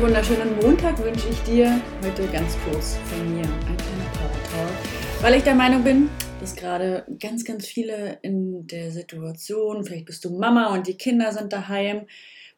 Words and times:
Wunderschönen 0.00 0.56
Montag 0.62 0.98
wünsche 1.04 1.28
ich 1.28 1.38
dir. 1.40 1.78
Heute 2.02 2.26
ganz 2.28 2.56
kurz 2.64 2.96
von 3.04 3.34
mir 3.34 3.42
ein 3.44 3.76
kleiner 3.76 4.10
Power 4.14 4.30
Talk, 4.50 5.22
weil 5.22 5.34
ich 5.34 5.42
der 5.42 5.54
Meinung 5.54 5.84
bin, 5.84 6.08
dass 6.40 6.56
gerade 6.56 7.04
ganz, 7.20 7.44
ganz 7.44 7.66
viele 7.66 8.18
in 8.22 8.66
der 8.66 8.92
Situation, 8.92 9.84
vielleicht 9.84 10.06
bist 10.06 10.24
du 10.24 10.30
Mama 10.30 10.72
und 10.72 10.86
die 10.86 10.96
Kinder 10.96 11.32
sind 11.32 11.52
daheim, 11.52 12.06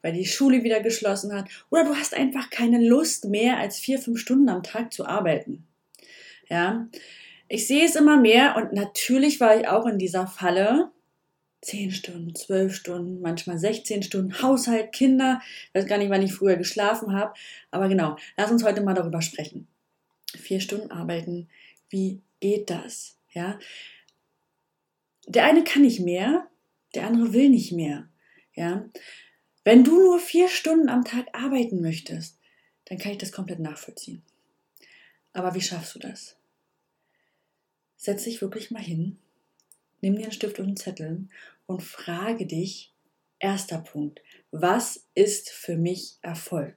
weil 0.03 0.13
die 0.13 0.25
Schule 0.25 0.63
wieder 0.63 0.79
geschlossen 0.79 1.35
hat, 1.35 1.49
oder 1.69 1.83
du 1.83 1.97
hast 1.97 2.15
einfach 2.15 2.49
keine 2.49 2.79
Lust 2.79 3.25
mehr 3.25 3.59
als 3.59 3.81
vier, 3.81 3.99
fünf 3.99 4.21
Stunden 4.21 4.49
am 4.49 4.63
Tag 4.63 4.93
zu 4.93 5.05
arbeiten. 5.05 5.67
Ja, 6.49 6.87
ich 7.49 7.67
sehe 7.67 7.85
es 7.85 7.97
immer 7.97 8.21
mehr 8.21 8.55
und 8.57 8.73
natürlich 8.73 9.41
war 9.41 9.59
ich 9.59 9.67
auch 9.67 9.87
in 9.87 9.99
dieser 9.99 10.29
Falle, 10.29 10.92
10 11.63 11.93
Stunden, 11.93 12.35
12 12.35 12.75
Stunden, 12.75 13.21
manchmal 13.21 13.57
16 13.57 14.03
Stunden, 14.03 14.43
Haushalt, 14.43 14.93
Kinder. 14.93 15.41
Ich 15.69 15.75
weiß 15.75 15.87
gar 15.87 15.97
nicht, 15.99 16.11
wann 16.11 16.23
ich 16.23 16.35
früher 16.35 16.57
geschlafen 16.57 17.15
habe. 17.15 17.35
Aber 17.71 17.89
genau, 17.89 18.17
lass 18.37 18.51
uns 18.51 18.65
heute 18.65 18.83
mal 18.83 18.95
darüber 18.95 19.23
sprechen. 19.23 19.69
Vier 20.37 20.61
Stunden 20.61 20.91
arbeiten, 20.91 21.49
wie 21.89 22.21
geht 22.41 22.69
das? 22.69 23.17
Ja. 23.33 23.59
Der 25.27 25.45
eine 25.45 25.63
kann 25.63 25.83
nicht 25.83 26.01
mehr, 26.01 26.49
der 26.95 27.07
andere 27.07 27.33
will 27.33 27.49
nicht 27.49 27.73
mehr. 27.73 28.09
Ja. 28.55 28.85
Wenn 29.63 29.85
du 29.85 29.93
nur 29.93 30.19
vier 30.19 30.49
Stunden 30.49 30.89
am 30.89 31.05
Tag 31.05 31.29
arbeiten 31.33 31.81
möchtest, 31.81 32.39
dann 32.87 32.99
kann 32.99 33.13
ich 33.13 33.19
das 33.19 33.31
komplett 33.31 33.61
nachvollziehen. 33.61 34.23
Aber 35.33 35.55
wie 35.55 35.61
schaffst 35.61 35.95
du 35.95 36.01
das? 36.01 36.37
Setz 37.97 38.25
dich 38.25 38.43
wirklich 38.43 38.73
mal 38.73 38.83
hin 38.83 39.19
nimm 40.03 40.17
dir 40.17 40.25
einen 40.25 40.33
Stift 40.33 40.59
und 40.59 40.67
einen 40.67 40.77
Zettel 40.77 41.29
und 41.67 41.83
frage 41.83 42.47
dich, 42.47 42.93
erster 43.39 43.79
Punkt, 43.79 44.23
was 44.51 45.09
ist 45.15 45.51
für 45.51 45.77
mich 45.77 46.19
Erfolg? 46.21 46.77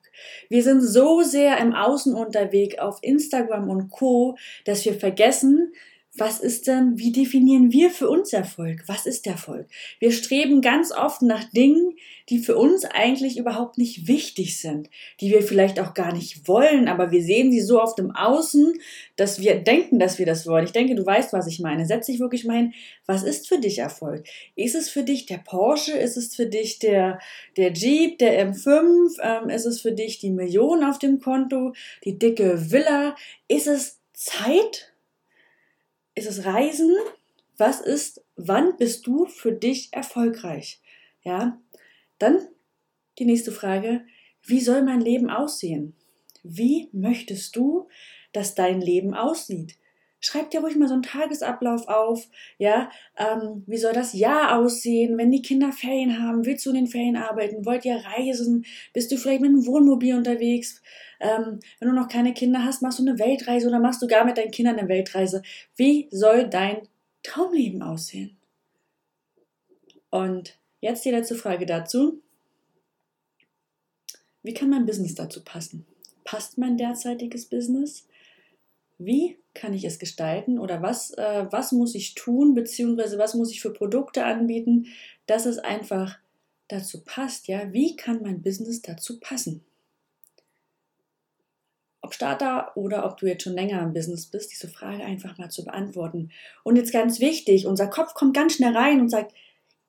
Wir 0.49 0.63
sind 0.63 0.81
so 0.81 1.21
sehr 1.21 1.57
im 1.57 1.73
Außen 1.73 2.13
unterwegs 2.15 2.79
auf 2.79 2.99
Instagram 3.01 3.69
und 3.69 3.89
Co, 3.89 4.37
dass 4.63 4.85
wir 4.85 4.93
vergessen, 4.93 5.73
was 6.17 6.39
ist 6.39 6.67
denn, 6.67 6.97
wie 6.97 7.11
definieren 7.11 7.71
wir 7.73 7.89
für 7.89 8.09
uns 8.09 8.31
Erfolg? 8.31 8.83
Was 8.87 9.05
ist 9.05 9.27
Erfolg? 9.27 9.67
Wir 9.99 10.11
streben 10.11 10.61
ganz 10.61 10.93
oft 10.93 11.21
nach 11.21 11.43
Dingen, 11.51 11.97
die 12.29 12.39
für 12.39 12.55
uns 12.55 12.85
eigentlich 12.85 13.37
überhaupt 13.37 13.77
nicht 13.77 14.07
wichtig 14.07 14.59
sind, 14.59 14.89
die 15.19 15.29
wir 15.29 15.43
vielleicht 15.43 15.79
auch 15.79 15.93
gar 15.93 16.13
nicht 16.13 16.47
wollen, 16.47 16.87
aber 16.87 17.11
wir 17.11 17.21
sehen 17.21 17.51
sie 17.51 17.59
so 17.59 17.81
oft 17.81 17.99
im 17.99 18.11
Außen, 18.11 18.73
dass 19.17 19.41
wir 19.41 19.55
denken, 19.55 19.99
dass 19.99 20.17
wir 20.17 20.25
das 20.25 20.47
wollen. 20.47 20.65
Ich 20.65 20.71
denke, 20.71 20.95
du 20.95 21.05
weißt, 21.05 21.33
was 21.33 21.47
ich 21.47 21.59
meine. 21.59 21.85
Setz 21.85 22.05
dich 22.05 22.19
wirklich 22.19 22.45
mal 22.45 22.57
hin, 22.57 22.73
was 23.05 23.23
ist 23.23 23.47
für 23.47 23.59
dich 23.59 23.79
Erfolg? 23.79 24.25
Ist 24.55 24.75
es 24.75 24.89
für 24.89 25.03
dich 25.03 25.25
der 25.25 25.37
Porsche? 25.37 25.91
Ist 25.91 26.15
es 26.15 26.33
für 26.33 26.47
dich 26.47 26.79
der, 26.79 27.19
der 27.57 27.73
Jeep, 27.73 28.19
der 28.19 28.51
M5? 28.51 29.17
Ähm, 29.21 29.49
ist 29.49 29.65
es 29.65 29.81
für 29.81 29.91
dich 29.91 30.19
die 30.19 30.31
Million 30.31 30.83
auf 30.83 30.97
dem 30.97 31.19
Konto, 31.19 31.73
die 32.05 32.17
dicke 32.17 32.71
Villa? 32.71 33.15
Ist 33.47 33.67
es 33.67 33.99
Zeit? 34.13 34.94
Ist 36.15 36.27
es 36.27 36.45
Reisen? 36.45 36.95
Was 37.57 37.81
ist, 37.81 38.23
wann 38.37 38.77
bist 38.77 39.05
du 39.05 39.25
für 39.25 39.51
dich 39.51 39.89
erfolgreich? 39.91 40.81
Ja, 41.23 41.61
dann 42.19 42.47
die 43.19 43.25
nächste 43.25 43.51
Frage, 43.51 44.05
wie 44.41 44.61
soll 44.61 44.83
mein 44.83 45.01
Leben 45.01 45.29
aussehen? 45.29 45.95
Wie 46.43 46.89
möchtest 46.93 47.55
du, 47.55 47.89
dass 48.31 48.55
dein 48.55 48.79
Leben 48.79 49.13
aussieht? 49.13 49.77
Schreib 50.25 50.49
dir 50.49 50.61
ruhig 50.61 50.75
mal 50.75 50.87
so 50.87 50.95
einen 50.95 51.03
Tagesablauf 51.03 51.87
auf. 51.87 52.27
Ja, 52.57 52.89
ähm, 53.15 53.63
wie 53.67 53.77
soll 53.77 53.93
das 53.93 54.13
Jahr 54.13 54.57
aussehen, 54.57 55.19
wenn 55.19 55.29
die 55.29 55.43
Kinder 55.43 55.71
Ferien 55.71 56.19
haben? 56.19 56.47
Willst 56.47 56.65
du 56.65 56.71
in 56.71 56.77
den 56.77 56.87
Ferien 56.87 57.15
arbeiten? 57.15 57.63
Wollt 57.63 57.85
ihr 57.85 57.97
reisen? 57.97 58.65
Bist 58.91 59.11
du 59.11 59.17
vielleicht 59.17 59.41
mit 59.41 59.49
einem 59.49 59.67
Wohnmobil 59.67 60.15
unterwegs? 60.15 60.81
Ähm, 61.19 61.59
wenn 61.79 61.89
du 61.89 61.93
noch 61.93 62.07
keine 62.07 62.33
Kinder 62.33 62.63
hast, 62.63 62.81
machst 62.81 62.97
du 62.97 63.03
eine 63.03 63.19
Weltreise 63.19 63.67
oder 63.67 63.77
machst 63.77 64.01
du 64.01 64.07
gar 64.07 64.25
mit 64.25 64.39
deinen 64.39 64.49
Kindern 64.49 64.79
eine 64.79 64.89
Weltreise? 64.89 65.43
Wie 65.75 66.07
soll 66.09 66.49
dein 66.49 66.87
Traumleben 67.21 67.83
aussehen? 67.83 68.35
Und 70.09 70.57
jetzt 70.81 71.05
die 71.05 71.11
letzte 71.11 71.35
Frage 71.35 71.67
dazu. 71.67 72.19
Wie 74.41 74.55
kann 74.55 74.71
mein 74.71 74.87
Business 74.87 75.13
dazu 75.13 75.43
passen? 75.43 75.85
Passt 76.23 76.57
mein 76.57 76.77
derzeitiges 76.77 77.45
Business? 77.45 78.07
Wie 78.97 79.37
kann 79.53 79.73
ich 79.73 79.83
es 79.83 79.99
gestalten 79.99 80.59
oder 80.59 80.81
was, 80.81 81.11
äh, 81.11 81.45
was 81.51 81.71
muss 81.71 81.95
ich 81.95 82.15
tun, 82.15 82.55
beziehungsweise 82.55 83.17
was 83.17 83.33
muss 83.33 83.51
ich 83.51 83.61
für 83.61 83.73
Produkte 83.73 84.25
anbieten, 84.25 84.87
dass 85.25 85.45
es 85.45 85.57
einfach 85.59 86.17
dazu 86.67 87.03
passt? 87.03 87.47
Ja, 87.47 87.73
wie 87.73 87.95
kann 87.95 88.21
mein 88.21 88.41
Business 88.41 88.81
dazu 88.81 89.19
passen? 89.19 89.65
ob 92.05 92.13
Starter 92.13 92.71
oder 92.77 93.05
ob 93.05 93.17
du 93.17 93.25
jetzt 93.25 93.43
schon 93.43 93.53
länger 93.55 93.81
im 93.81 93.93
Business 93.93 94.27
bist, 94.27 94.51
diese 94.51 94.67
Frage 94.67 95.03
einfach 95.03 95.37
mal 95.37 95.49
zu 95.49 95.65
beantworten. 95.65 96.29
Und 96.63 96.75
jetzt 96.75 96.93
ganz 96.93 97.19
wichtig, 97.19 97.65
unser 97.65 97.87
Kopf 97.87 98.13
kommt 98.13 98.35
ganz 98.35 98.53
schnell 98.53 98.77
rein 98.77 99.01
und 99.01 99.09
sagt, 99.09 99.33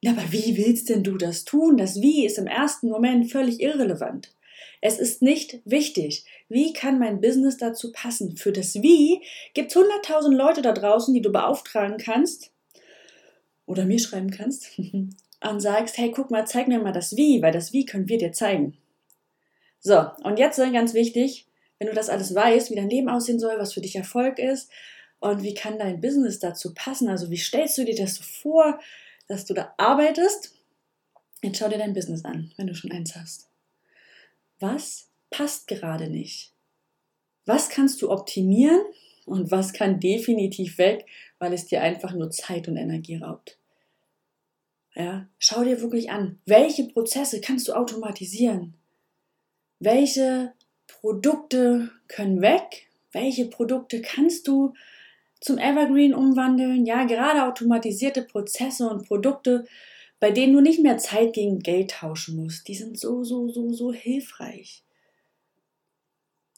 ja, 0.01 0.13
aber 0.13 0.33
wie 0.33 0.57
willst 0.57 0.89
denn 0.89 1.05
du 1.05 1.17
das 1.17 1.45
tun? 1.45 1.77
Das 1.77 2.01
Wie 2.01 2.27
ist 2.27 2.39
im 2.39 2.47
ersten 2.47 2.89
Moment 2.89 3.31
völlig 3.31 3.61
irrelevant. 3.61 4.35
Es 4.81 4.99
ist 4.99 5.23
nicht 5.23 5.61
wichtig. 5.65 6.25
Wie 6.49 6.73
kann 6.73 6.99
mein 6.99 7.21
Business 7.21 7.57
dazu 7.57 7.93
passen? 7.93 8.37
Für 8.37 8.53
das 8.53 8.75
Wie 8.77 9.23
gibt 9.55 9.71
es 9.71 9.77
100.000 9.77 10.35
Leute 10.35 10.63
da 10.63 10.73
draußen, 10.73 11.13
die 11.15 11.23
du 11.23 11.31
beauftragen 11.31 11.99
kannst 11.99 12.53
oder 13.67 13.85
mir 13.85 13.99
schreiben 13.99 14.31
kannst 14.31 14.79
und 14.79 15.61
sagst, 15.61 15.99
hey, 15.99 16.11
guck 16.11 16.31
mal, 16.31 16.47
zeig 16.47 16.69
mir 16.69 16.81
mal 16.81 16.93
das 16.93 17.17
Wie, 17.17 17.43
weil 17.43 17.53
das 17.53 17.73
Wie 17.73 17.85
können 17.85 18.09
wir 18.09 18.19
dir 18.19 18.33
zeigen. 18.33 18.77
So, 19.81 20.07
und 20.25 20.39
jetzt 20.39 20.57
ganz 20.57 20.95
wichtig, 20.95 21.47
wenn 21.79 21.89
du 21.89 21.95
das 21.95 22.09
alles 22.09 22.35
weißt, 22.35 22.71
wie 22.71 22.77
dein 22.77 22.91
Leben 22.91 23.09
aussehen 23.09 23.39
soll, 23.39 23.59
was 23.59 23.75
für 23.75 23.81
dich 23.81 23.97
Erfolg 23.97 24.39
ist 24.39 24.71
und 25.21 25.43
wie 25.43 25.55
kann 25.55 25.79
dein 25.79 26.01
Business 26.01 26.39
dazu 26.39 26.75
passen, 26.75 27.09
also 27.09 27.31
wie 27.31 27.37
stellst 27.37 27.79
du 27.79 27.85
dir 27.85 27.95
das 27.95 28.15
so 28.15 28.23
vor, 28.23 28.81
dass 29.29 29.45
du 29.45 29.55
da 29.55 29.75
arbeitest, 29.77 30.55
jetzt 31.43 31.59
schau 31.59 31.69
dir 31.69 31.79
dein 31.79 31.93
Business 31.93 32.25
an, 32.25 32.53
wenn 32.57 32.67
du 32.67 32.75
schon 32.75 32.93
eins 32.93 33.15
hast. 33.15 33.49
Was 34.59 35.11
passt 35.31 35.67
gerade 35.69 36.09
nicht? 36.09 36.53
Was 37.45 37.69
kannst 37.69 38.03
du 38.03 38.11
optimieren 38.11 38.81
und 39.25 39.51
was 39.51 39.73
kann 39.73 40.01
definitiv 40.01 40.79
weg, 40.79 41.07
weil 41.39 41.53
es 41.53 41.67
dir 41.67 41.83
einfach 41.83 42.13
nur 42.13 42.31
Zeit 42.31 42.69
und 42.69 42.77
Energie 42.77 43.17
raubt? 43.17 43.59
Ja, 44.95 45.29
schau 45.39 45.63
dir 45.63 45.81
wirklich 45.83 46.11
an, 46.11 46.41
welche 46.47 46.85
Prozesse 46.85 47.41
kannst 47.41 47.69
du 47.69 47.75
automatisieren? 47.75 48.75
Welche 49.79 50.55
Produkte 50.87 51.91
können 52.09 52.41
weg. 52.41 52.89
Welche 53.13 53.47
Produkte 53.47 54.01
kannst 54.01 54.49
du 54.49 54.75
zum 55.41 55.59
Evergreen 55.59 56.15
umwandeln? 56.15 56.87
Ja, 56.87 57.05
gerade 57.05 57.45
automatisierte 57.45 58.23
Prozesse 58.23 58.89
und 58.89 59.07
Produkte, 59.07 59.67
bei 60.21 60.31
denen 60.31 60.53
du 60.53 60.61
nicht 60.61 60.81
mehr 60.81 60.99
Zeit 60.99 61.33
gegen 61.35 61.61
Geld 61.61 61.91
tauschen 61.91 62.37
musst, 62.37 62.69
die 62.69 62.75
sind 62.75 62.99
so, 62.99 63.23
so, 63.25 63.49
so, 63.49 63.73
so 63.73 63.93
hilfreich. 63.93 64.83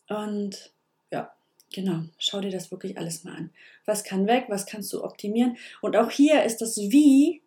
Und 0.08 0.72
ja, 1.10 1.32
genau, 1.72 2.04
schau 2.19 2.41
dir 2.41 2.50
das 2.50 2.70
wirklich 2.70 2.98
alles 2.98 3.24
mal 3.24 3.34
an. 3.34 3.50
Was 3.84 4.04
kann 4.04 4.26
weg, 4.26 4.46
was 4.48 4.66
kannst 4.66 4.92
du 4.92 5.02
optimieren? 5.02 5.56
Und 5.80 5.96
auch 5.96 6.10
hier 6.10 6.44
ist 6.44 6.58
das 6.58 6.76
Wie 6.76 7.42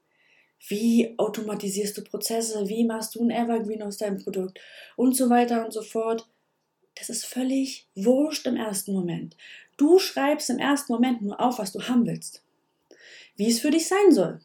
wie 0.67 1.15
automatisierst 1.17 1.97
du 1.97 2.03
Prozesse, 2.03 2.67
wie 2.67 2.83
machst 2.83 3.15
du 3.15 3.23
ein 3.23 3.31
Evergreen 3.31 3.81
aus 3.81 3.97
deinem 3.97 4.17
Produkt 4.17 4.59
und 4.95 5.15
so 5.15 5.29
weiter 5.29 5.65
und 5.65 5.73
so 5.73 5.81
fort. 5.81 6.27
Das 6.95 7.09
ist 7.09 7.25
völlig 7.25 7.87
wurscht 7.95 8.45
im 8.45 8.57
ersten 8.57 8.93
Moment. 8.93 9.35
Du 9.77 9.97
schreibst 9.97 10.49
im 10.49 10.59
ersten 10.59 10.93
Moment 10.93 11.21
nur 11.21 11.39
auf, 11.39 11.57
was 11.57 11.71
du 11.71 11.81
haben 11.87 12.05
willst. 12.05 12.43
Wie 13.35 13.49
es 13.49 13.59
für 13.59 13.71
dich 13.71 13.87
sein 13.87 14.11
soll. 14.11 14.39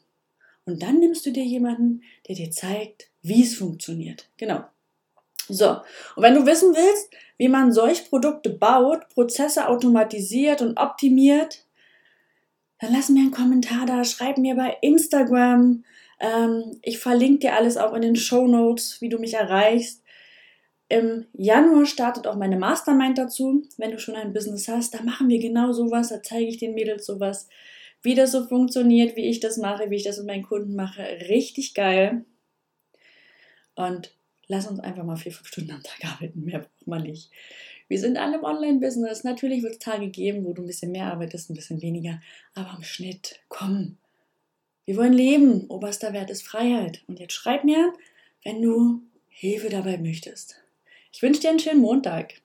Und 0.67 0.83
dann 0.83 0.99
nimmst 0.99 1.25
du 1.25 1.31
dir 1.31 1.45
jemanden, 1.45 2.03
der 2.29 2.35
dir 2.35 2.51
zeigt, 2.51 3.09
wie 3.23 3.43
es 3.43 3.55
funktioniert. 3.55 4.29
Genau. 4.37 4.65
So, 5.49 5.71
und 6.17 6.23
wenn 6.23 6.35
du 6.35 6.45
wissen 6.45 6.75
willst, 6.75 7.11
wie 7.39 7.49
man 7.49 7.73
solch 7.73 8.11
Produkte 8.11 8.51
baut, 8.51 9.09
Prozesse 9.11 9.69
automatisiert 9.69 10.61
und 10.61 10.77
optimiert, 10.77 11.65
dann 12.81 12.93
lass 12.93 13.09
mir 13.09 13.21
einen 13.21 13.31
Kommentar 13.31 13.87
da, 13.87 14.05
schreib 14.05 14.39
mir 14.39 14.57
bei 14.57 14.77
Instagram. 14.83 15.85
Ähm, 16.19 16.79
ich 16.83 16.99
verlinke 16.99 17.41
dir 17.41 17.55
alles 17.55 17.77
auch 17.77 17.95
in 17.95 18.03
den 18.03 18.17
Show 18.17 18.47
Notes, 18.47 19.01
wie 19.01 19.09
du 19.09 19.19
mich 19.19 19.35
erreichst. 19.35 20.03
Im 20.89 21.27
Januar 21.33 21.87
startet 21.87 22.27
auch 22.27 22.37
meine 22.37 22.59
Mastermind 22.59 23.19
dazu. 23.19 23.63
Wenn 23.77 23.93
du 23.93 23.99
schon 23.99 24.15
ein 24.15 24.33
Business 24.33 24.69
hast, 24.69 24.95
da 24.95 25.03
machen 25.03 25.29
wir 25.29 25.39
genau 25.39 25.73
sowas. 25.73 26.09
Da 26.09 26.23
zeige 26.23 26.47
ich 26.47 26.59
den 26.59 26.75
Mädels 26.75 27.07
sowas, 27.07 27.49
wie 28.03 28.15
das 28.15 28.33
so 28.33 28.47
funktioniert, 28.47 29.17
wie 29.17 29.29
ich 29.29 29.41
das 29.41 29.57
mache, 29.57 29.91
wie 29.91 29.97
ich 29.97 30.05
das 30.05 30.19
mit 30.19 30.27
meinen 30.27 30.43
Kunden 30.45 30.75
mache. 30.75 31.03
Richtig 31.29 31.75
geil. 31.75 32.25
Und 33.75 34.15
lass 34.49 34.67
uns 34.67 34.81
einfach 34.81 35.05
mal 35.05 35.17
vier, 35.17 35.33
fünf 35.33 35.49
Stunden 35.49 35.73
am 35.73 35.83
Tag 35.83 36.05
arbeiten. 36.05 36.45
Mehr 36.45 36.61
braucht 36.61 36.87
man 36.87 37.03
nicht. 37.03 37.31
Wir 37.89 38.01
sind 38.01 38.17
alle 38.17 38.39
im 38.39 38.45
Online-Business. 38.45 39.25
Natürlich 39.25 39.63
wird 39.63 39.75
es 39.75 39.79
Tage 39.79 40.09
geben, 40.09 40.45
wo 40.45 40.53
du 40.53 40.63
ein 40.63 40.67
bisschen 40.67 40.93
mehr 40.93 41.07
arbeitest, 41.07 41.51
ein 41.51 41.55
bisschen 41.55 41.83
weniger. 41.83 42.21
Aber 42.55 42.75
im 42.77 42.83
Schnitt, 42.83 43.41
komm. 43.49 43.97
Wir 44.85 44.97
wollen 44.97 45.13
leben. 45.13 45.67
Oberster 45.69 46.13
Wert 46.13 46.31
ist 46.31 46.43
Freiheit. 46.43 47.03
Und 47.07 47.21
jetzt 47.21 47.35
schreib 47.35 47.65
mir, 47.65 47.93
wenn 48.43 48.63
du 48.63 49.03
Hilfe 49.29 49.69
dabei 49.69 49.99
möchtest 49.99 50.57
Ich 51.13 51.23
wünsche 51.23 51.41
dir 51.41 51.51
einen 51.51 51.59
schönen 51.59 51.81
Montag. 51.81 52.41